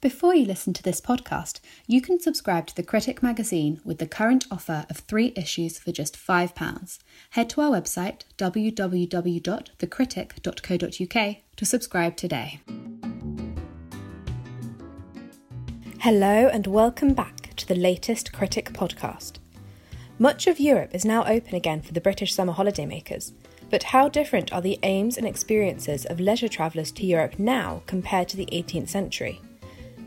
[0.00, 4.06] Before you listen to this podcast, you can subscribe to The Critic magazine with the
[4.06, 6.98] current offer of three issues for just £5.
[7.30, 12.60] Head to our website www.thecritic.co.uk to subscribe today.
[15.98, 19.38] Hello, and welcome back to the latest Critic podcast.
[20.16, 23.32] Much of Europe is now open again for the British summer holidaymakers,
[23.68, 28.28] but how different are the aims and experiences of leisure travellers to Europe now compared
[28.28, 29.40] to the 18th century?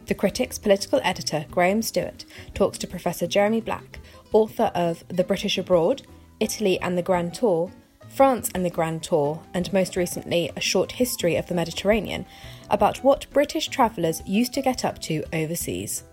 [0.07, 3.99] The Critic's political editor, Graham Stewart, talks to Professor Jeremy Black,
[4.33, 6.01] author of The British Abroad,
[6.39, 7.71] Italy and the Grand Tour,
[8.09, 12.25] France and the Grand Tour, and most recently, A Short History of the Mediterranean,
[12.69, 16.03] about what British travellers used to get up to overseas.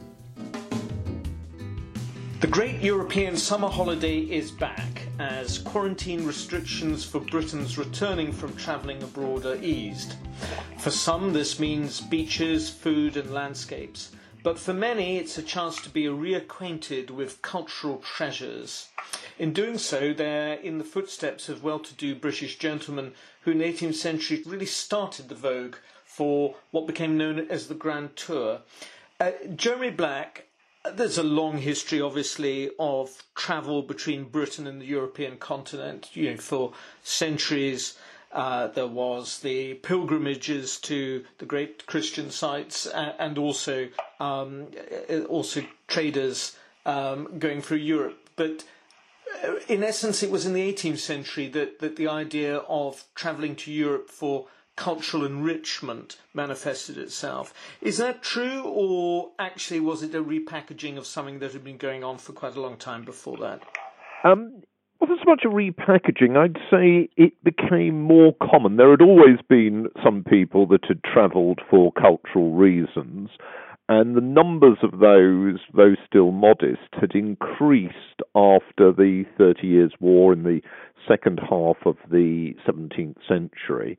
[2.40, 9.02] The great European summer holiday is back as quarantine restrictions for Britons returning from travelling
[9.02, 10.14] abroad are eased.
[10.78, 14.12] For some, this means beaches, food, and landscapes.
[14.44, 18.88] But for many, it's a chance to be reacquainted with cultural treasures.
[19.38, 23.58] In doing so, they're in the footsteps of well to do British gentlemen who in
[23.58, 28.60] the 18th century really started the vogue for what became known as the Grand Tour.
[29.20, 30.47] Uh, Jeremy Black
[30.94, 36.10] there's a long history, obviously, of travel between Britain and the European continent.
[36.14, 36.72] You know, for
[37.02, 37.96] centuries,
[38.32, 43.88] uh, there was the pilgrimages to the great Christian sites, and also
[44.20, 44.66] um,
[45.28, 48.28] also traders um, going through Europe.
[48.36, 48.64] But
[49.44, 53.56] uh, in essence, it was in the 18th century that, that the idea of travelling
[53.56, 54.46] to Europe for
[54.78, 57.52] cultural enrichment manifested itself.
[57.82, 62.04] Is that true, or actually was it a repackaging of something that had been going
[62.04, 63.60] on for quite a long time before that?
[64.22, 64.62] Um,
[65.00, 66.36] wasn't much a repackaging.
[66.36, 68.76] I'd say it became more common.
[68.76, 73.30] There had always been some people that had travelled for cultural reasons,
[73.88, 80.32] and the numbers of those, though still modest, had increased after the Thirty Years' War
[80.32, 80.60] in the
[81.08, 83.98] second half of the 17th century.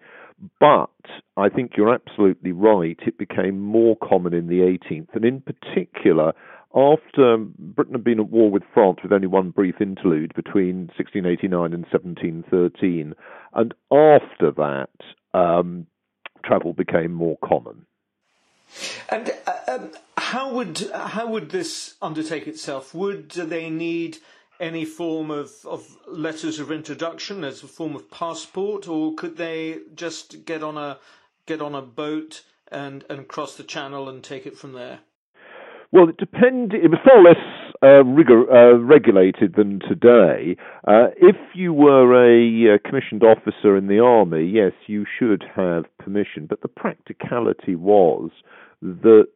[0.59, 0.89] But
[1.37, 2.97] I think you're absolutely right.
[3.05, 6.33] It became more common in the 18th, and in particular,
[6.75, 11.73] after Britain had been at war with France with only one brief interlude between 1689
[11.73, 13.15] and 1713,
[13.53, 15.87] and after that, um,
[16.43, 17.85] travel became more common.
[19.09, 22.93] And uh, um, how would how would this undertake itself?
[22.93, 24.19] Would they need
[24.59, 29.79] any form of, of letters of introduction as a form of passport, or could they
[29.95, 30.99] just get on a
[31.45, 34.99] get on a boat and, and cross the channel and take it from there?
[35.91, 36.83] Well, it depended.
[36.83, 37.37] It was far less
[37.81, 40.55] uh, rigor, uh, regulated than today.
[40.87, 45.85] Uh, if you were a uh, commissioned officer in the army, yes, you should have
[45.97, 46.45] permission.
[46.47, 48.29] But the practicality was
[48.81, 49.29] that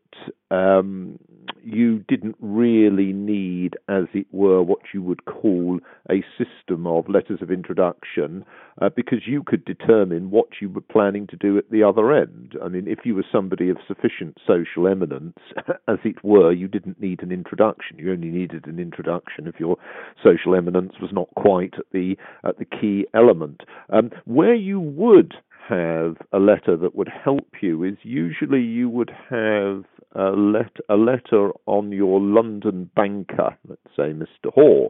[0.52, 1.18] um,
[1.64, 7.42] you didn't really need, as it were, what you would call a system of letters
[7.42, 8.46] of introduction,
[8.82, 12.56] uh, because you could determine what you were planning to do at the other end.
[12.64, 15.38] I mean, if you were somebody of sufficient social eminence,
[15.88, 18.00] as it were, you didn't need an introduction.
[18.00, 19.78] You only needed an introduction if your
[20.24, 23.62] social eminence was not quite at the at the key element.
[23.90, 25.36] Um, where you would
[25.68, 30.96] have a letter that would help you is usually you would have a, let, a
[30.96, 34.54] letter on your London banker, let's say Mr.
[34.54, 34.90] Hoare.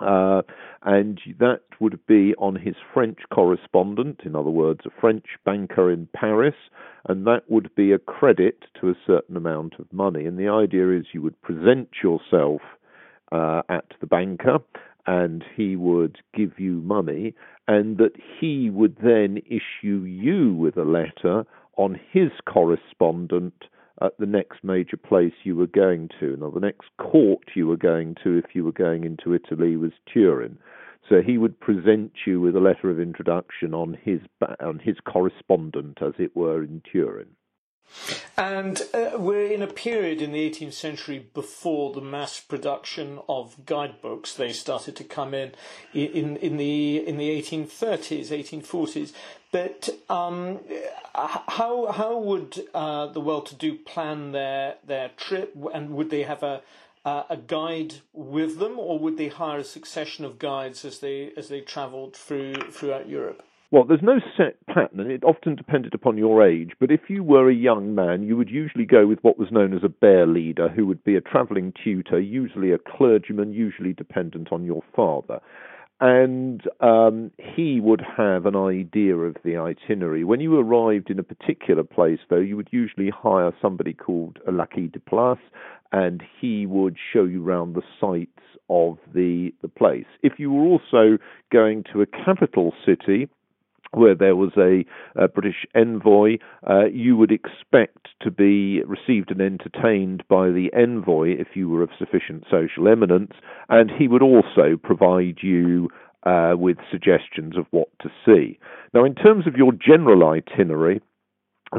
[0.00, 0.42] Uh,
[0.82, 6.08] and that would be on his French correspondent, in other words, a French banker in
[6.14, 6.56] Paris,
[7.08, 10.26] and that would be a credit to a certain amount of money.
[10.26, 12.60] And the idea is you would present yourself
[13.30, 14.58] uh, at the banker,
[15.06, 17.34] and he would give you money,
[17.68, 21.44] and that he would then issue you with a letter
[21.76, 23.64] on his correspondent
[24.02, 26.36] at the next major place you were going to.
[26.36, 29.92] Now, the next court you were going to, if you were going into Italy, was
[30.12, 30.58] Turin.
[31.08, 34.20] So he would present you with a letter of introduction on his
[34.60, 37.28] on his correspondent, as it were, in Turin.
[38.36, 43.64] And uh, we're in a period in the 18th century before the mass production of
[43.64, 44.34] guidebooks.
[44.34, 45.52] They started to come in
[45.92, 49.12] in, in the in the 1830s, 1840s.
[49.52, 50.60] But um,
[51.14, 56.62] how how would uh, the well-to-do plan their their trip, and would they have a
[57.04, 61.48] a guide with them, or would they hire a succession of guides as they as
[61.48, 63.44] they travelled through throughout Europe?
[63.70, 66.72] Well, there's no set pattern, it often depended upon your age.
[66.78, 69.74] But if you were a young man, you would usually go with what was known
[69.74, 74.52] as a bear leader, who would be a travelling tutor, usually a clergyman, usually dependent
[74.52, 75.40] on your father.
[76.00, 80.24] and um, he would have an idea of the itinerary.
[80.24, 84.50] When you arrived in a particular place, though, you would usually hire somebody called a
[84.50, 85.38] laquais de place,
[85.92, 88.30] and he would show you around the sites
[88.68, 90.06] of the the place.
[90.22, 91.18] If you were also
[91.52, 93.28] going to a capital city,
[93.96, 94.84] where there was a,
[95.20, 96.38] a British envoy,
[96.68, 101.82] uh, you would expect to be received and entertained by the envoy if you were
[101.82, 103.32] of sufficient social eminence,
[103.68, 105.88] and he would also provide you
[106.24, 108.58] uh, with suggestions of what to see.
[108.92, 111.00] Now, in terms of your general itinerary,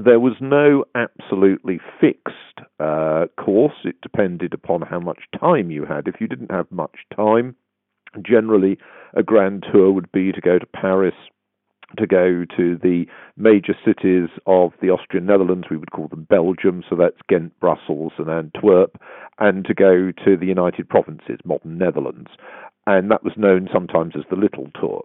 [0.04, 3.74] there was no absolutely fixed uh, course.
[3.84, 6.08] It depended upon how much time you had.
[6.08, 7.56] If you didn't have much time,
[8.22, 8.78] generally
[9.14, 11.16] a grand tour would be to go to Paris,
[11.98, 13.06] to go to the
[13.38, 18.14] major cities of the Austrian Netherlands, we would call them Belgium, so that's Ghent, Brussels,
[18.18, 19.00] and Antwerp,
[19.40, 22.30] and to go to the United Provinces, modern Netherlands.
[22.88, 25.04] And that was known sometimes as the Little Tour.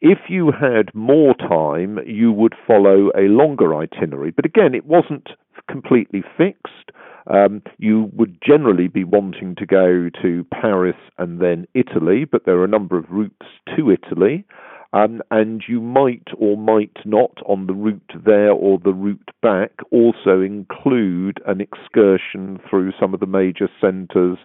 [0.00, 5.30] If you had more time, you would follow a longer itinerary, but again, it wasn't
[5.68, 6.90] completely fixed.
[7.26, 12.56] Um, you would generally be wanting to go to Paris and then Italy, but there
[12.56, 13.46] are a number of routes
[13.76, 14.46] to Italy.
[14.92, 19.72] Um, and you might or might not, on the route there or the route back,
[19.90, 24.38] also include an excursion through some of the major centres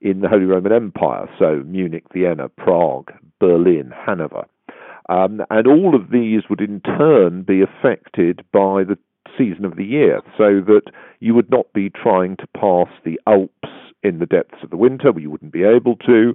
[0.00, 4.44] in the Holy Roman Empire, so Munich, Vienna, Prague, Berlin, Hanover.
[5.08, 8.98] Um, and all of these would in turn be affected by the
[9.38, 10.82] season of the year, so that
[11.20, 13.68] you would not be trying to pass the Alps
[14.02, 16.34] in the depths of the winter, where you wouldn't be able to.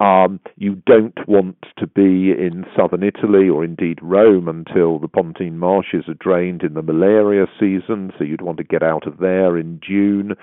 [0.00, 5.58] Um, you don't want to be in southern Italy or indeed Rome until the Pontine
[5.58, 9.56] marshes are drained in the malaria season, so you'd want to get out of there
[9.56, 10.34] in June.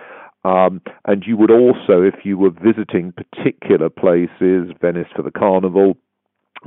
[0.44, 5.98] Um, and you would also, if you were visiting particular places, Venice for the carnival,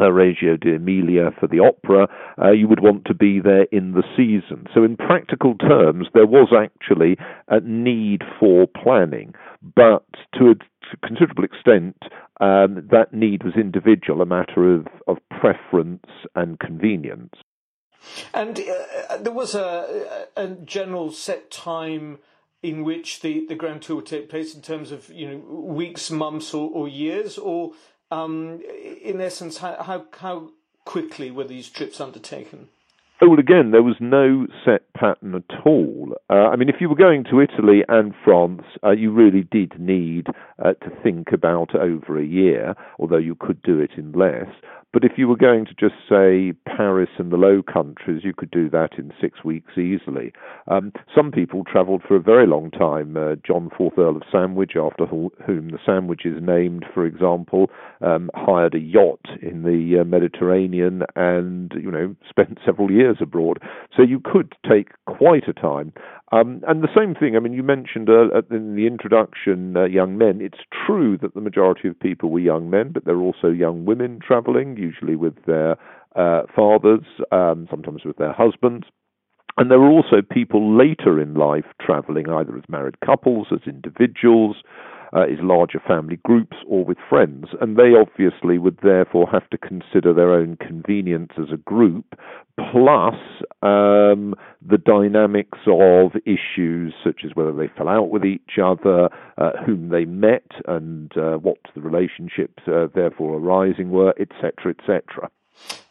[0.01, 2.09] uh, Reggio di Emilia for the opera,
[2.43, 4.67] uh, you would want to be there in the season.
[4.75, 7.17] So, in practical terms, there was actually
[7.49, 9.35] a need for planning,
[9.75, 10.55] but to a
[10.97, 11.97] considerable extent,
[12.41, 17.35] um, that need was individual, a matter of, of preference and convenience.
[18.33, 18.59] And
[19.11, 22.19] uh, there was a, a general set time
[22.63, 26.11] in which the, the Grand Tour would take place in terms of you know weeks,
[26.11, 27.73] months, or, or years, or
[28.11, 28.61] um,
[29.03, 30.51] in essence, how, how, how
[30.85, 32.69] quickly were these trips undertaken?
[33.21, 36.15] Oh, well, again, there was no set pattern at all.
[36.31, 39.73] Uh, I mean, if you were going to Italy and France, uh, you really did
[39.77, 40.29] need
[40.65, 44.47] uh, to think about over a year, although you could do it in less.
[44.93, 48.51] But if you were going to just say Paris and the Low Countries, you could
[48.51, 50.33] do that in six weeks easily.
[50.67, 53.15] Um, some people travelled for a very long time.
[53.15, 57.71] Uh, John Fourth Earl of Sandwich, after whom the Sandwich is named, for example,
[58.01, 63.59] um, hired a yacht in the uh, Mediterranean and you know spent several years abroad.
[63.97, 65.93] So you could take quite a time.
[66.31, 70.19] Um, and the same thing, I mean, you mentioned uh, in the introduction uh, young
[70.19, 70.41] men.
[70.41, 73.85] It's true that the majority of people were young men, but there are also young
[73.85, 75.77] women travelling, usually with their
[76.17, 78.87] uh, fathers, um, sometimes with their husbands.
[79.57, 84.57] And there are also people later in life travelling, either as married couples, as individuals,
[85.15, 89.59] uh, is larger family groups or with friends, and they obviously would therefore have to
[89.59, 92.05] consider their own convenience as a group,
[92.73, 93.15] plus
[93.63, 94.35] um,
[94.67, 99.89] the dynamics of issues such as whether they fell out with each other, uh, whom
[99.89, 105.31] they met, and uh, what the relationships uh, therefore arising were, etc., etc.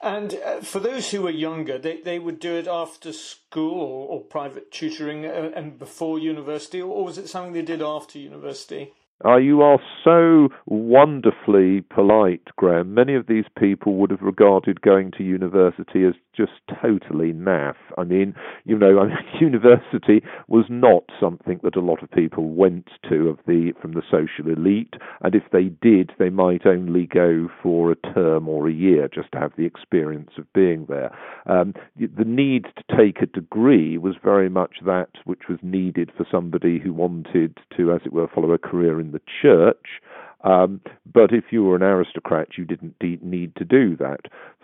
[0.02, 4.08] And uh, for those who were younger, they, they would do it after school or,
[4.08, 8.20] or private tutoring uh, and before university, or, or was it something they did after
[8.20, 8.94] university?
[9.26, 12.94] Uh, you are so wonderfully polite, Graham.
[12.94, 16.52] Many of these people would have regarded going to university as just
[16.82, 17.76] totally naff.
[17.98, 22.50] I mean, you know, I mean, university was not something that a lot of people
[22.50, 27.08] went to of the from the social elite, and if they did, they might only
[27.08, 31.12] go for a term or a year just to have the experience of being there.
[31.48, 36.26] Um, the need to take a degree was very much that which was needed for
[36.30, 40.02] somebody who wanted to, as it were, follow a career in in the church.
[40.44, 44.22] Um, but if you were an aristocrat, you didn't de- need to do that.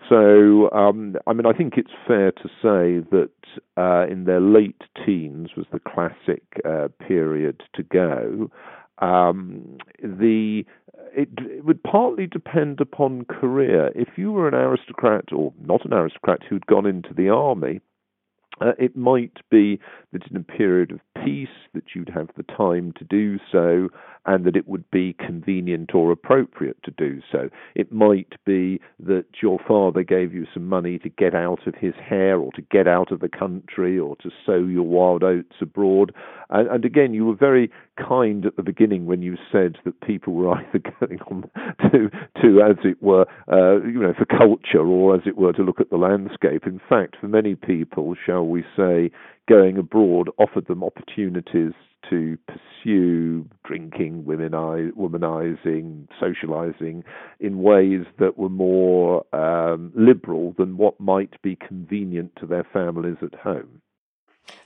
[0.08, 3.30] So, um, I mean, I think it's fair to say that
[3.76, 8.50] uh, in their late teens was the classic uh, period to go.
[8.98, 10.64] Um, the
[11.16, 13.90] it, it, would partly depend upon career.
[13.94, 17.80] If you were an aristocrat or not an aristocrat who'd gone into the army,
[18.60, 19.78] uh, it might be
[20.12, 23.88] that in a period of peace that you'd have the time to do so
[24.26, 27.50] and that it would be convenient or appropriate to do so.
[27.74, 31.94] It might be that your father gave you some money to get out of his
[31.96, 36.14] hair or to get out of the country or to sow your wild oats abroad.
[36.50, 40.32] And, and again, you were very kind at the beginning when you said that people
[40.32, 41.50] were either going on
[41.90, 45.62] to, to as it were, uh, you know, for culture or as it were to
[45.62, 46.66] look at the landscape.
[46.66, 49.10] In fact, for many people, shall we say,
[49.48, 51.72] going abroad offered them opportunities
[52.10, 57.04] to pursue drinking, womanizing, socializing
[57.40, 63.16] in ways that were more um, liberal than what might be convenient to their families
[63.22, 63.80] at home.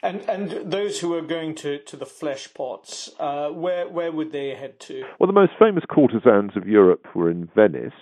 [0.02, 4.32] And and those who were going to, to the flesh pots, uh, where where would
[4.32, 5.04] they head to?
[5.18, 7.92] Well, the most famous courtesans of Europe were in Venice,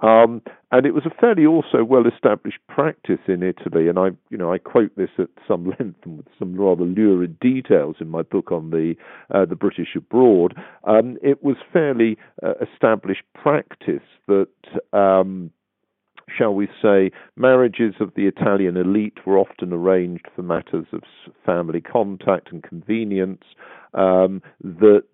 [0.00, 4.52] um, and it was a fairly also well-established practice in Italy, and I, you know,
[4.52, 8.52] I quote this at some length and with some rather lurid details in my book
[8.52, 8.94] on the
[9.34, 10.54] uh, the British abroad.
[10.84, 14.48] Um, it was fairly uh, established practice that.
[14.92, 15.50] Um,
[16.36, 21.02] shall we say, marriages of the Italian elite were often arranged for matters of
[21.46, 23.44] family contact and convenience,
[23.94, 25.04] um, that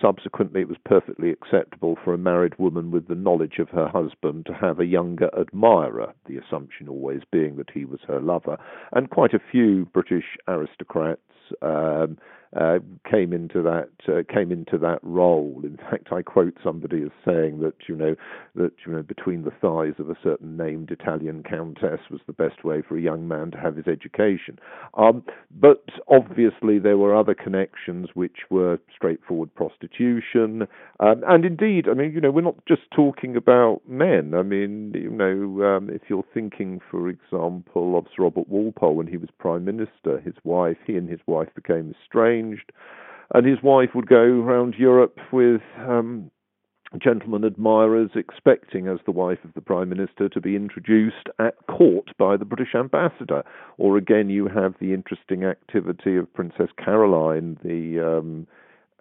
[0.00, 4.46] subsequently it was perfectly acceptable for a married woman with the knowledge of her husband
[4.46, 8.56] to have a younger admirer, the assumption always being that he was her lover.
[8.92, 11.20] And quite a few British aristocrats
[11.62, 12.18] um,
[12.58, 12.78] uh,
[13.08, 15.60] came into that uh, came into that role.
[15.62, 18.16] In fact, I quote somebody as saying that you know
[18.56, 22.64] that you know between the thighs of a certain named Italian countess was the best
[22.64, 24.58] way for a young man to have his education.
[24.94, 25.22] Um,
[25.60, 30.66] but obviously, there were other connections which were straightforward prostitution,
[30.98, 34.34] um, and indeed, I mean, you know, we're not just talking about men.
[34.34, 39.06] I mean, you know, um, if you're thinking, for example, of Sir Robert Walpole when
[39.06, 42.39] he was prime minister, his wife, he and his wife became estranged
[43.34, 46.30] and his wife would go around Europe with um,
[46.98, 52.10] gentlemen admirers, expecting, as the wife of the Prime Minister, to be introduced at court
[52.18, 53.44] by the British ambassador.
[53.78, 58.46] Or again, you have the interesting activity of Princess Caroline, the um,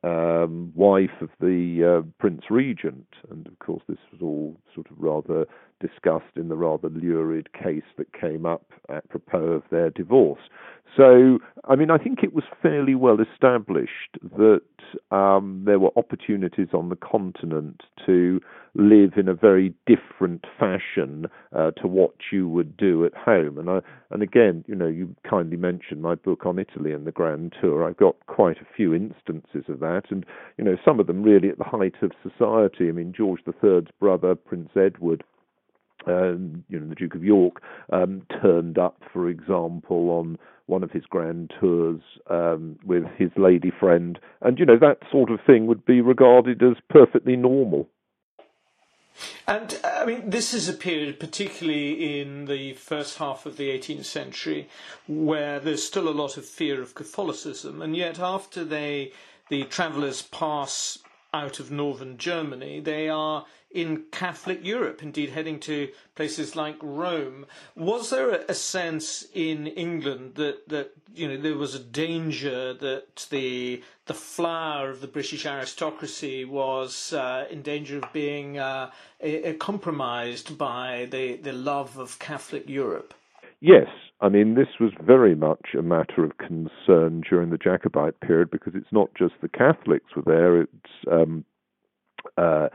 [0.04, 3.08] um, wife of the uh, Prince Regent.
[3.32, 5.46] And of course, this was all sort of rather
[5.80, 10.42] discussed in the rather lurid case that came up apropos of their divorce.
[10.98, 14.62] So, I mean, I think it was fairly well established that
[15.16, 18.42] um, there were opportunities on the continent to
[18.74, 23.58] live in a very different fashion uh, to what you would do at home.
[23.58, 23.80] And I,
[24.12, 27.88] and again, you know, you kindly mentioned my book on Italy and the Grand Tour.
[27.88, 30.26] I've got quite a few instances of that, and
[30.58, 32.90] you know, some of them really at the height of society.
[32.90, 35.24] I mean, George III's brother, Prince Edward
[36.08, 40.38] um, you know, the Duke of York um, turned up, for example, on
[40.68, 45.32] one of his grand tours um, with his lady friend, and you know that sort
[45.32, 47.90] of thing would be regarded as perfectly normal.
[49.48, 54.06] And I mean, this is a period, particularly in the first half of the 18th
[54.06, 54.70] century,
[55.08, 59.12] where there's still a lot of fear of Catholicism, and yet after they
[59.50, 61.00] the travellers pass
[61.34, 67.46] out of northern Germany, they are in Catholic Europe, indeed heading to places like Rome.
[67.76, 72.74] Was there a, a, sense in England that, that you know there was a danger
[72.74, 78.90] that the the flower of the British aristocracy was uh, in danger of being uh,
[79.22, 83.14] a, a compromised by the, the love of Catholic Europe?
[83.62, 83.88] Yes,
[84.22, 88.74] I mean, this was very much a matter of concern during the Jacobite period because
[88.74, 91.46] it's not just the Catholics were there, it's um,
[92.38, 92.70] uh,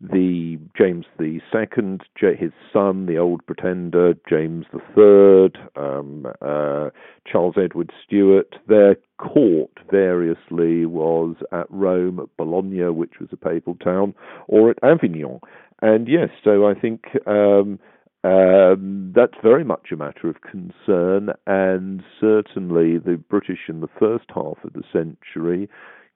[0.00, 6.90] the James the Second, his son, the Old Pretender, James the Third, um, uh,
[7.30, 8.56] Charles Edward Stuart.
[8.68, 14.14] Their court variously was at Rome, at Bologna, which was a papal town,
[14.46, 15.40] or at Avignon.
[15.82, 17.78] And yes, so I think um,
[18.24, 24.26] um, that's very much a matter of concern, and certainly the British in the first
[24.34, 25.68] half of the century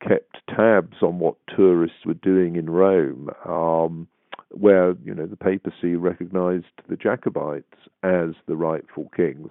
[0.06, 4.08] kept tabs on what tourists were doing in Rome, um,
[4.50, 9.50] where you know the papacy recognised the Jacobites as the rightful kings.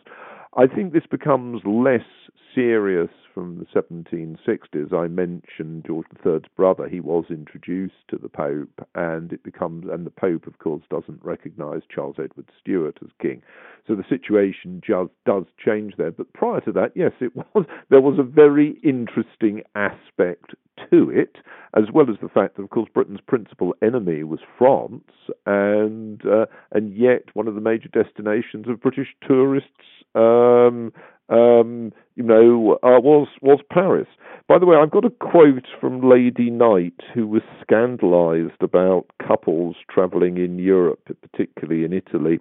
[0.57, 2.05] I think this becomes less
[2.53, 4.93] serious from the 1760s.
[4.93, 6.89] I mentioned George III's brother.
[6.89, 11.23] He was introduced to the Pope, and it becomes, and the Pope, of course, doesn't
[11.23, 13.41] recognise Charles Edward Stuart as king.
[13.87, 16.11] So the situation just does change there.
[16.11, 17.65] But prior to that, yes, it was.
[17.89, 20.55] There was a very interesting aspect
[20.89, 21.37] to it,
[21.75, 25.11] as well as the fact that, of course, Britain's principal enemy was France,
[25.45, 29.69] and uh, and yet one of the major destinations of British tourists
[30.15, 30.91] um,
[31.29, 34.07] um, you know, uh, was was Paris.
[34.47, 39.77] By the way, I've got a quote from Lady Knight, who was scandalised about couples
[39.89, 42.39] travelling in Europe, particularly in Italy,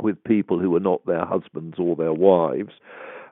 [0.00, 2.72] with people who were not their husbands or their wives.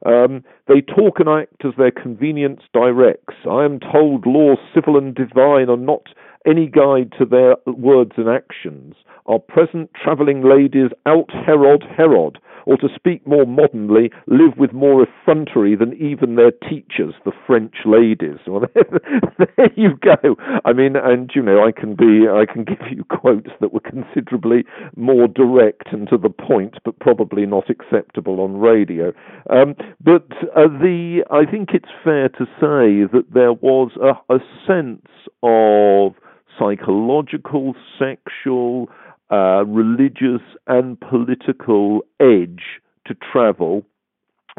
[0.06, 3.34] Um, they talk and act as their convenience directs.
[3.48, 6.08] I am told laws civil and divine are not
[6.46, 8.94] any guide to their words and actions.
[9.26, 15.02] Our present travelling ladies out Herod Herod, or to speak more modernly, live with more
[15.02, 18.38] effrontery than even their teachers, the French ladies.
[18.46, 18.62] Well,
[19.38, 20.36] there you go.
[20.64, 23.80] I mean, and you know, I can be, I can give you quotes that were
[23.80, 24.64] considerably
[24.96, 29.12] more direct and to the point, but probably not acceptable on radio.
[29.50, 34.38] Um, but uh, the, I think it's fair to say that there was a, a
[34.66, 35.06] sense
[35.42, 36.14] of
[36.58, 38.88] psychological, sexual,
[39.30, 42.62] uh, religious, and political edge
[43.06, 43.84] to travel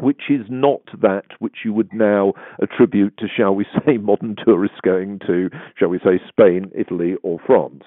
[0.00, 4.78] which is not that which you would now attribute to, shall we say, modern tourists
[4.82, 7.84] going to, shall we say, Spain, Italy, or France.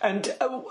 [0.00, 0.62] And uh,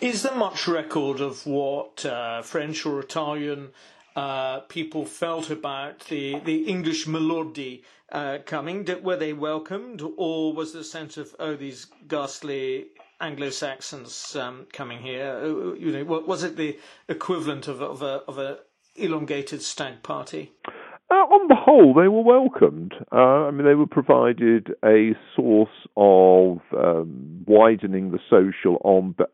[0.00, 3.70] is there much record of what uh, French or Italian
[4.16, 8.84] uh, people felt about the, the English milordi uh, coming?
[8.84, 12.86] Did, were they welcomed, or was the sense of, oh, these ghastly
[13.20, 15.40] Anglo Saxons um, coming here?
[15.42, 18.58] Uh, you know, was it the equivalent of, of a of a
[18.96, 20.52] elongated stag party?
[21.10, 22.94] Uh, on the whole, they were welcomed.
[23.10, 28.78] Uh, I mean, they were provided a source of um, widening the social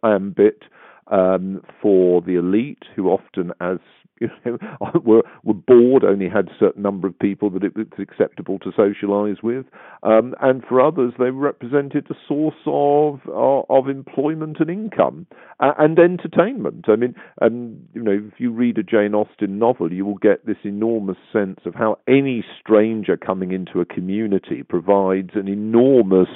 [0.02, 0.62] ambit
[1.08, 3.78] um, for the elite, who often, as
[4.20, 4.58] you know,
[5.04, 8.70] were were bored, only had a certain number of people that it was acceptable to
[8.70, 9.66] socialise with,
[10.02, 15.26] um, and for others they represented a source of of, of employment and income
[15.60, 16.86] uh, and entertainment.
[16.88, 20.46] I mean, and you know, if you read a Jane Austen novel, you will get
[20.46, 26.28] this enormous sense of how any stranger coming into a community provides an enormous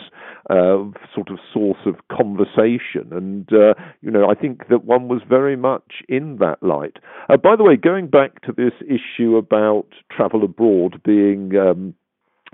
[0.50, 0.84] uh,
[1.14, 3.72] sort of source of conversation, and uh,
[4.02, 6.98] you know, I think that one was very much in that light.
[7.28, 11.94] Uh, by the way way, going back to this issue about travel abroad being um,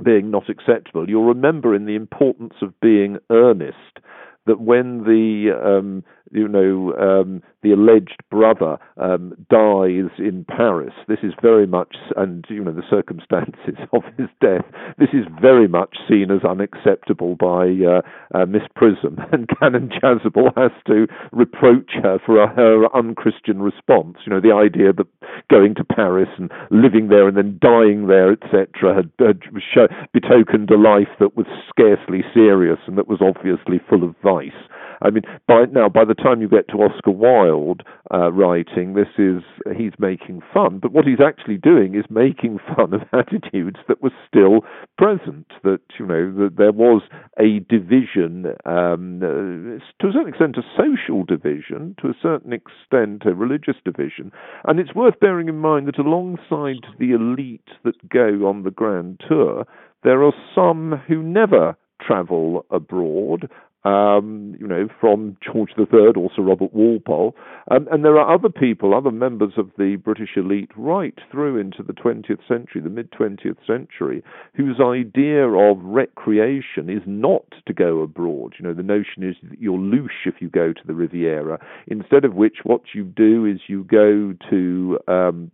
[0.05, 3.99] being not acceptable, you'll remember in the importance of being earnest
[4.47, 10.93] that when the um, you know, um, the alleged brother um, dies in Paris.
[11.09, 14.65] This is very much, and you know, the circumstances of his death.
[14.99, 18.03] This is very much seen as unacceptable by uh,
[18.35, 24.19] uh, Miss Prism, and Canon Chasuble has to reproach her for a, her unchristian response.
[24.27, 25.07] You know, the idea that
[25.51, 29.43] going to Paris and living there and then dying there, etc., had, had
[29.75, 34.69] show, betokened a life that was scarcely serious and that was obviously full of vice.
[35.03, 39.09] I mean, by now, by the time you get to Oscar Wilde uh, writing, this
[39.19, 39.43] is
[39.77, 44.13] he's making fun, but what he's actually doing is making fun of attitudes that were
[44.27, 44.61] still
[44.97, 45.47] present.
[45.65, 47.03] That you know that there was
[47.39, 53.23] a division, um, uh, to a certain extent, a social division, to a certain extent,
[53.27, 54.33] a religious division,
[54.65, 59.21] and it's worth bearing in mind that alongside the elite that go on the grand
[59.29, 59.67] tour,
[60.05, 63.51] there are some who never travel abroad
[63.87, 67.37] um, you know, from George III or Sir Robert Walpole.
[67.71, 71.85] Um, and there are other people, other members of the British elite right through into
[71.85, 78.01] the 20th century, the mid 20th century, whose idea of recreation is not to go
[78.01, 78.55] abroad.
[78.59, 82.25] You know, the notion is that you're louche if you go to the Riviera, instead
[82.25, 85.53] of which what you do is you go to um,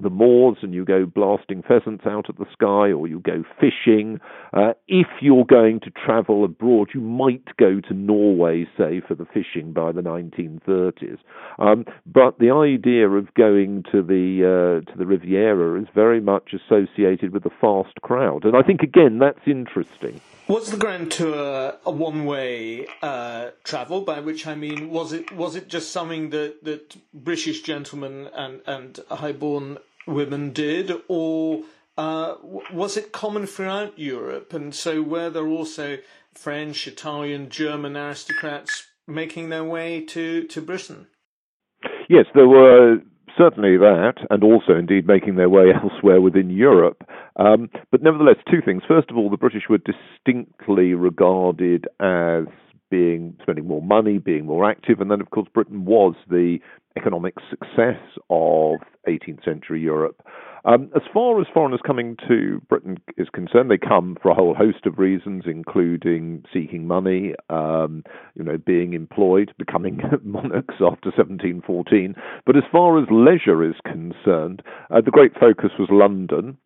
[0.00, 4.20] the moors and you go blasting pheasants out of the sky or you go fishing.
[4.52, 9.26] Uh, if you're going to travel abroad, you might go to Norway, say, for the
[9.26, 11.18] fishing by the 1930s.
[11.58, 16.54] Um, but the idea of going to the uh, to the Riviera is very much
[16.54, 20.20] associated with the fast crowd, and I think again that's interesting.
[20.52, 24.02] Was the Grand Tour a one-way uh, travel?
[24.02, 28.60] By which I mean, was it was it just something that, that British gentlemen and
[28.66, 31.62] and highborn women did, or
[31.96, 32.34] uh,
[32.70, 34.52] was it common throughout Europe?
[34.52, 35.96] And so were there also
[36.34, 41.06] French, Italian, German aristocrats making their way to, to Britain?
[42.10, 42.98] Yes, there were
[43.36, 47.02] certainly that, and also indeed making their way elsewhere within Europe.
[47.36, 48.82] Um, but nevertheless, two things.
[48.86, 52.44] First of all, the British were distinctly regarded as
[52.90, 56.58] being spending more money, being more active, and then of course Britain was the
[56.96, 58.76] economic success of
[59.08, 60.22] 18th century Europe.
[60.64, 64.54] Um, as far as foreigners coming to Britain is concerned, they come for a whole
[64.54, 72.14] host of reasons, including seeking money, um, you know, being employed, becoming monarchs after 1714.
[72.46, 76.58] But as far as leisure is concerned, uh, the great focus was London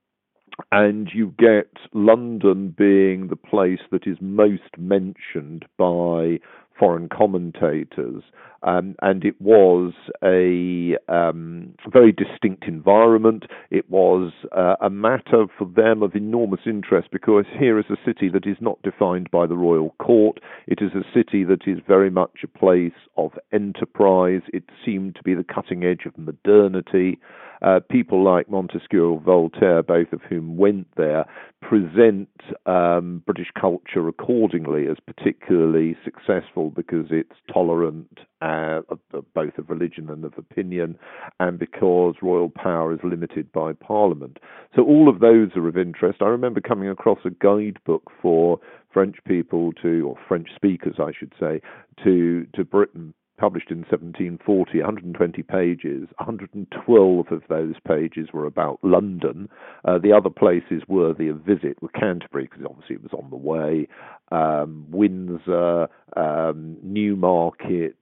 [0.73, 6.39] and you get London being the place that is most mentioned by
[6.79, 8.23] foreign commentators,
[8.63, 9.93] um, and it was
[10.25, 13.45] a um, very distinct environment.
[13.71, 18.29] It was uh, a matter for them of enormous interest because here is a city
[18.31, 20.41] that is not defined by the royal court.
[20.67, 24.43] It is a city that is very much a place of enterprise.
[24.53, 27.19] It seemed to be the cutting edge of modernity.
[27.63, 31.25] Uh, people like Montesquieu or Voltaire, both of whom went there,
[31.63, 32.29] present
[32.67, 39.69] um, British culture accordingly as particularly successful because it's tolerant uh, of, of both of
[39.71, 40.99] religion and of opinion,
[41.41, 44.39] and because royal power is limited by Parliament.
[44.75, 46.21] So all of those are of interest.
[46.21, 48.61] I remember coming across a guidebook for
[48.93, 51.61] French people to, or French speakers, I should say,
[52.05, 56.09] to to Britain published in 1740, 120 pages.
[56.19, 59.49] 112 of those pages were about London.
[59.85, 63.37] Uh, the other places worthy of visit were Canterbury, because obviously it was on the
[63.37, 63.89] way,
[64.33, 67.97] um, Windsor, um, Newmarket,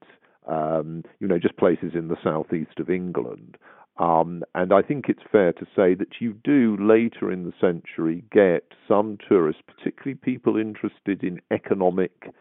[0.47, 3.57] um, you know, just places in the southeast of England.
[3.99, 8.25] Um, and I think it's fair to say that you do later in the century
[8.33, 12.35] get some tourists, particularly people interested in economic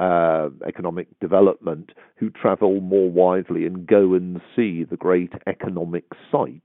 [0.00, 6.60] uh, economic development who travel more widely and go and see the great economic sites.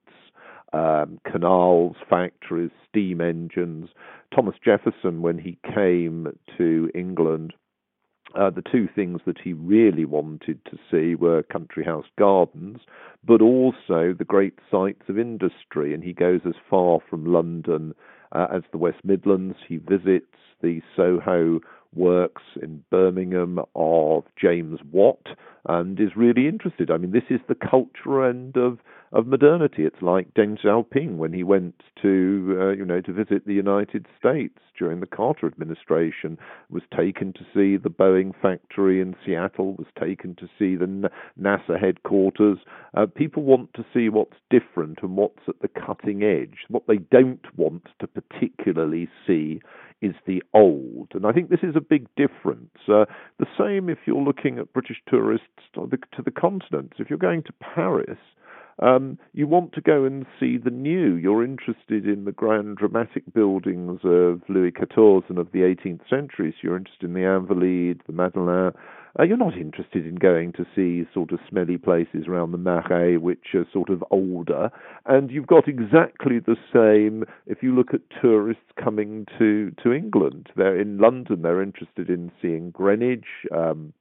[0.73, 3.89] Um, canals, factories, steam engines.
[4.33, 7.53] Thomas Jefferson, when he came to England,
[8.37, 12.79] uh, the two things that he really wanted to see were country house gardens,
[13.23, 15.93] but also the great sites of industry.
[15.93, 17.93] And he goes as far from London
[18.33, 19.55] uh, as the West Midlands.
[19.67, 21.59] He visits the Soho
[21.95, 25.27] works in Birmingham of James Watt
[25.67, 26.91] and is really interested.
[26.91, 28.79] I mean, this is the culture end of,
[29.11, 29.83] of modernity.
[29.83, 34.05] It's like Deng Xiaoping when he went to, uh, you know, to visit the United
[34.19, 36.37] States during the Carter administration,
[36.69, 41.09] was taken to see the Boeing factory in Seattle, was taken to see the
[41.41, 42.59] NASA headquarters.
[42.95, 46.57] Uh, people want to see what's different and what's at the cutting edge.
[46.67, 49.61] What they don't want to particularly see
[50.01, 51.09] is the old.
[51.13, 52.75] And I think this is a big difference.
[52.87, 53.05] Uh,
[53.39, 56.93] the same if you're looking at British tourists to the, to the continent.
[56.99, 58.17] If you're going to Paris,
[58.81, 61.15] um, you want to go and see the new.
[61.15, 66.51] You're interested in the grand dramatic buildings of Louis XIV and of the 18th century.
[66.51, 68.73] So you're interested in the Invalides, the Madeleine.
[69.17, 73.17] Uh, you're not interested in going to see sort of smelly places around the Marais,
[73.17, 74.69] which are sort of older.
[75.05, 80.49] And you've got exactly the same if you look at tourists coming to, to England.
[80.57, 83.25] They're in London, they're interested in seeing Greenwich.
[83.55, 83.93] Um,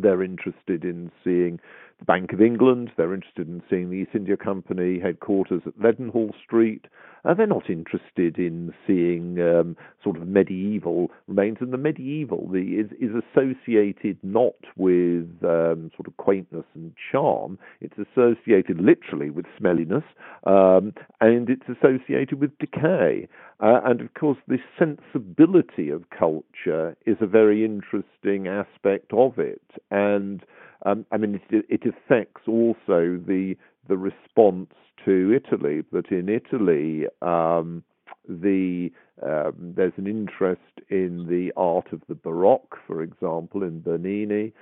[0.00, 1.60] they're interested in seeing
[2.06, 2.90] Bank of England.
[2.96, 6.86] They're interested in seeing the East India Company headquarters at Leadenhall Street.
[7.24, 11.58] Uh, they're not interested in seeing um, sort of medieval remains.
[11.60, 17.58] And the medieval the, is, is associated not with um, sort of quaintness and charm.
[17.80, 20.04] It's associated literally with smelliness,
[20.44, 23.28] um, and it's associated with decay.
[23.60, 29.62] Uh, and of course, this sensibility of culture is a very interesting aspect of it.
[29.92, 30.42] And
[30.84, 33.56] um, I mean, it, it, affects also the
[33.88, 34.70] the response
[35.04, 35.82] to Italy.
[35.90, 37.82] But in Italy, um,
[38.28, 38.90] the
[39.22, 44.52] um, there's an interest in the art of the Baroque, for example, in Bernini.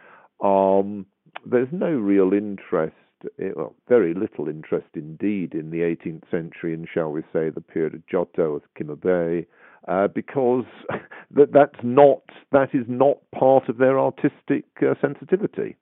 [0.43, 1.07] Um,
[1.47, 2.95] there's no real interest,
[3.41, 7.61] eh, well, very little interest indeed, in the 18th century and, shall we say, the
[7.61, 9.47] period of Giotto of Cimabue,
[9.89, 10.65] uh, because
[11.31, 15.77] that that's not that is not part of their artistic uh, sensitivity.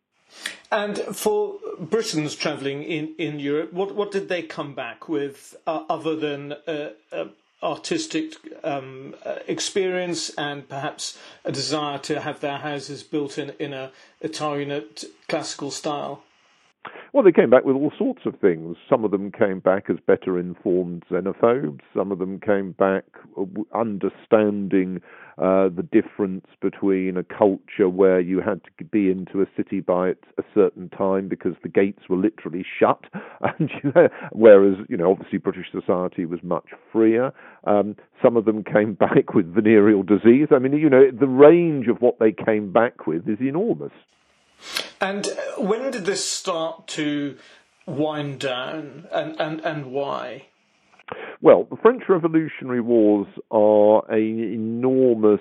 [0.70, 5.84] And for Britons travelling in, in Europe, what, what did they come back with uh,
[5.88, 7.24] other than uh, uh,
[7.62, 13.72] artistic um, uh, experience and perhaps a desire to have their houses built in, in
[13.72, 14.84] a Italian
[15.28, 16.22] classical style?
[17.12, 18.76] Well, they came back with all sorts of things.
[18.88, 21.80] Some of them came back as better informed xenophobes.
[21.96, 23.04] Some of them came back
[23.74, 25.00] understanding
[25.38, 30.10] uh, the difference between a culture where you had to be into a city by
[30.10, 33.04] a certain time because the gates were literally shut,
[33.58, 37.32] and you know, whereas you know obviously British society was much freer.
[37.64, 40.48] Um, some of them came back with venereal disease.
[40.50, 43.92] I mean, you know, the range of what they came back with is enormous.
[45.00, 47.36] And uh, when did this start to
[47.86, 50.46] wind down, and, and, and why?
[51.40, 55.40] Well, the French Revolutionary Wars are an enormous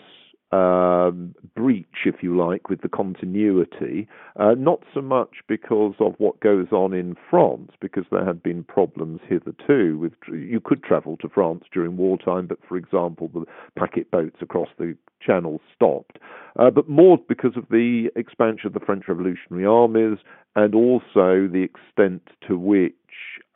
[0.52, 4.08] um, breach, if you like, with the continuity.
[4.40, 8.64] Uh, not so much because of what goes on in France, because there had been
[8.64, 9.98] problems hitherto.
[9.98, 13.46] With you could travel to France during wartime, but for example, the
[13.78, 16.20] packet boats across the Channel stopped.
[16.60, 20.20] Uh, but more because of the expansion of the French Revolutionary armies
[20.56, 22.94] and also the extent to which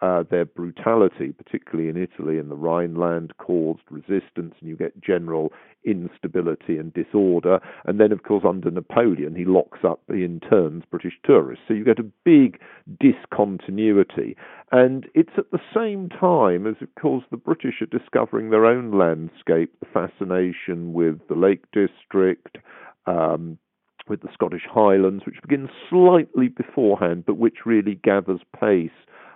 [0.01, 5.51] uh, their brutality, particularly in Italy and the Rhineland, caused resistance, and you get general
[5.85, 7.59] instability and disorder.
[7.85, 11.63] And then, of course, under Napoleon, he locks up, he interns British tourists.
[11.67, 12.59] So you get a big
[12.99, 14.35] discontinuity.
[14.71, 18.97] And it's at the same time as, of course, the British are discovering their own
[18.97, 22.57] landscape, the fascination with the Lake District.
[23.05, 23.57] Um,
[24.07, 28.89] with the Scottish Highlands, which begins slightly beforehand, but which really gathers pace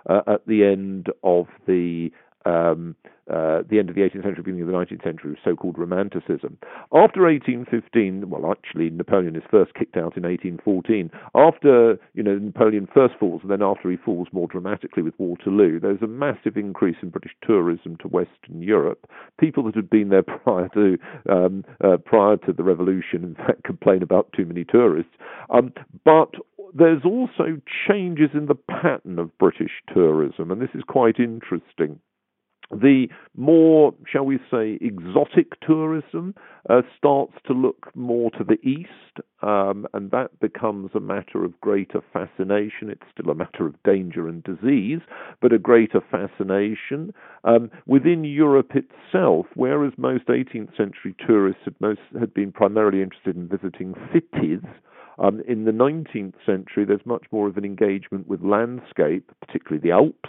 [0.08, 2.10] Uh, at the end of the
[2.46, 2.94] um,
[3.28, 6.56] uh, the end of the 18th century, beginning of the 19th century, so-called Romanticism.
[6.94, 11.10] After 1815, well, actually Napoleon is first kicked out in 1814.
[11.34, 15.80] After you know Napoleon first falls, and then after he falls more dramatically with Waterloo,
[15.80, 19.10] there's a massive increase in British tourism to Western Europe.
[19.40, 20.96] People that had been there prior to
[21.28, 25.12] um, uh, prior to the revolution, in fact, complain about too many tourists.
[25.50, 25.72] Um,
[26.04, 26.30] but
[26.74, 31.98] there's also changes in the pattern of British tourism, and this is quite interesting.
[32.70, 36.34] The more, shall we say, exotic tourism
[36.68, 38.90] uh, starts to look more to the east,
[39.42, 42.90] um, and that becomes a matter of greater fascination.
[42.90, 45.00] It's still a matter of danger and disease,
[45.40, 47.14] but a greater fascination.
[47.44, 53.36] Um, within Europe itself, whereas most 18th century tourists had, most, had been primarily interested
[53.36, 54.60] in visiting cities,
[55.18, 59.92] um, in the 19th century, there's much more of an engagement with landscape, particularly the
[59.92, 60.28] Alps,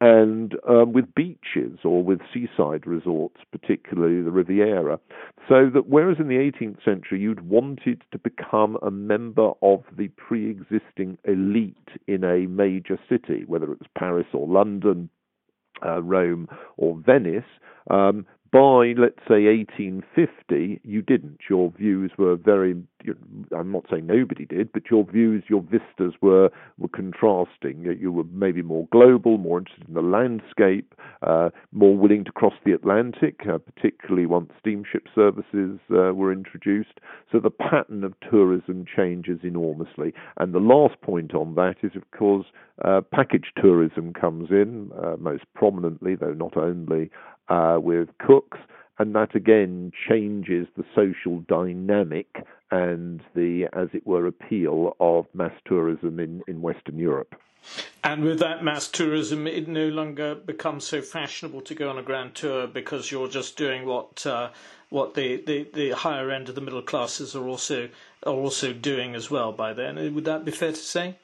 [0.00, 4.98] and um, with beaches or with seaside resorts, particularly the Riviera.
[5.48, 10.08] So that whereas in the 18th century you'd wanted to become a member of the
[10.08, 15.08] pre existing elite in a major city, whether it was Paris or London,
[15.84, 17.44] uh, Rome or Venice,
[17.90, 18.26] um,
[18.56, 21.40] by, let's say, 1850, you didn't.
[21.50, 22.74] Your views were very,
[23.54, 27.84] I'm not saying nobody did, but your views, your vistas were, were contrasting.
[28.00, 32.54] You were maybe more global, more interested in the landscape, uh, more willing to cross
[32.64, 36.98] the Atlantic, uh, particularly once steamship services uh, were introduced.
[37.30, 40.14] So the pattern of tourism changes enormously.
[40.38, 42.46] And the last point on that is, of course,
[42.84, 47.10] uh, package tourism comes in, uh, most prominently, though not only,
[47.48, 48.58] uh, with Cook's,
[48.98, 55.52] and that again changes the social dynamic and the, as it were, appeal of mass
[55.66, 57.34] tourism in, in Western Europe.
[58.04, 62.02] And with that mass tourism, it no longer becomes so fashionable to go on a
[62.02, 64.50] grand tour because you're just doing what uh,
[64.88, 67.88] what the, the, the higher end of the middle classes are also
[68.24, 70.14] are also doing as well by then.
[70.14, 71.16] Would that be fair to say?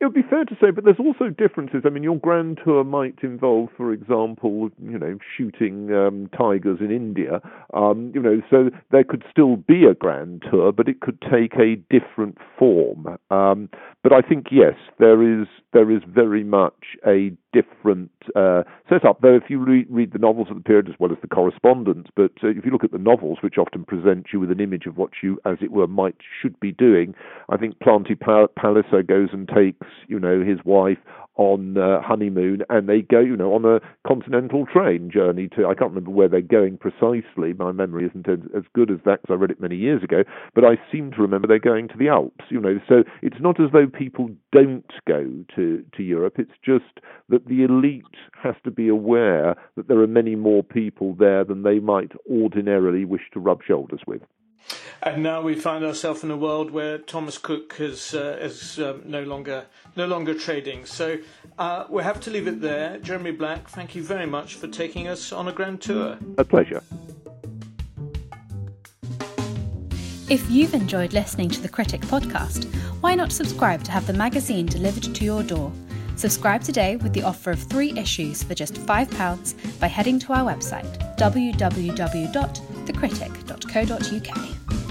[0.00, 1.82] It would be fair to say, but there's also differences.
[1.84, 6.92] I mean, your grand tour might involve, for example, you know, shooting um, tigers in
[6.92, 7.40] India.
[7.74, 11.54] Um, you know, so there could still be a grand tour, but it could take
[11.56, 13.18] a different form.
[13.30, 13.68] Um,
[14.04, 19.20] but I think yes, there is there is very much a different uh, setup.
[19.20, 22.08] Though if you re- read the novels of the period as well as the correspondence,
[22.14, 24.86] but uh, if you look at the novels, which often present you with an image
[24.86, 27.14] of what you, as it were, might should be doing,
[27.48, 30.98] I think Planty Palliser goes and takes you know his wife
[31.38, 35.74] on uh, honeymoon and they go, you know, on a continental train journey to, I
[35.74, 37.54] can't remember where they're going precisely.
[37.56, 40.24] My memory isn't as, good as that because I read it many years ago,
[40.54, 42.78] but I seem to remember they're going to the Alps, you know.
[42.88, 45.24] So it's not as though people don't go
[45.54, 46.34] to, to Europe.
[46.38, 48.04] It's just that the elite
[48.42, 53.04] has to be aware that there are many more people there than they might ordinarily
[53.04, 54.22] wish to rub shoulders with.
[55.02, 59.02] And now we find ourselves in a world where Thomas Cook is, uh, is um,
[59.04, 60.86] no longer no longer trading.
[60.86, 61.18] So
[61.58, 62.98] uh, we have to leave it there.
[62.98, 66.16] Jeremy Black, thank you very much for taking us on a grand tour.
[66.38, 66.82] A pleasure.
[70.28, 74.66] If you've enjoyed listening to the Critic podcast, why not subscribe to have the magazine
[74.66, 75.72] delivered to your door?
[76.16, 80.44] Subscribe today with the offer of three issues for just £5 by heading to our
[80.44, 81.16] website
[82.92, 84.87] www.thecritic.co.uk.